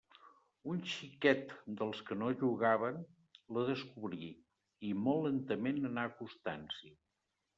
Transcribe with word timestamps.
Un 0.71 0.79
xiquet 0.91 1.51
dels 1.81 1.99
que 2.07 2.17
no 2.21 2.29
jugaven 2.39 2.97
la 3.57 3.65
descobrí, 3.69 4.31
i 4.89 4.93
molt 5.05 5.23
lentament 5.29 5.79
anà 5.91 6.07
acostant-s'hi. 6.13 6.93